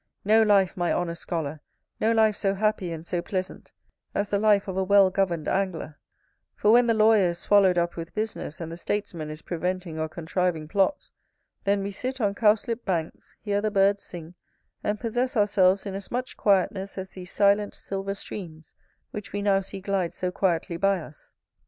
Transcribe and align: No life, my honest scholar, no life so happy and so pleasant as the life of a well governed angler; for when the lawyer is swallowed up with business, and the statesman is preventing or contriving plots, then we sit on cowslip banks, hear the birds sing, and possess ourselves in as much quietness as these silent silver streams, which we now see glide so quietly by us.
No 0.25 0.41
life, 0.41 0.75
my 0.75 0.91
honest 0.91 1.21
scholar, 1.21 1.61
no 1.99 2.11
life 2.11 2.35
so 2.35 2.55
happy 2.55 2.91
and 2.91 3.05
so 3.05 3.21
pleasant 3.21 3.71
as 4.15 4.29
the 4.31 4.39
life 4.39 4.67
of 4.67 4.75
a 4.75 4.83
well 4.83 5.11
governed 5.11 5.47
angler; 5.47 5.99
for 6.55 6.71
when 6.71 6.87
the 6.87 6.95
lawyer 6.95 7.25
is 7.27 7.37
swallowed 7.37 7.77
up 7.77 7.95
with 7.95 8.15
business, 8.15 8.59
and 8.59 8.71
the 8.71 8.77
statesman 8.77 9.29
is 9.29 9.43
preventing 9.43 9.99
or 9.99 10.09
contriving 10.09 10.67
plots, 10.67 11.13
then 11.65 11.83
we 11.83 11.91
sit 11.91 12.19
on 12.19 12.33
cowslip 12.33 12.83
banks, 12.83 13.35
hear 13.41 13.61
the 13.61 13.69
birds 13.69 14.01
sing, 14.01 14.33
and 14.83 14.99
possess 14.99 15.37
ourselves 15.37 15.85
in 15.85 15.93
as 15.93 16.09
much 16.09 16.35
quietness 16.35 16.97
as 16.97 17.11
these 17.11 17.31
silent 17.31 17.75
silver 17.75 18.15
streams, 18.15 18.73
which 19.11 19.31
we 19.31 19.39
now 19.43 19.61
see 19.61 19.79
glide 19.81 20.15
so 20.15 20.31
quietly 20.31 20.77
by 20.77 20.97
us. 20.99 21.29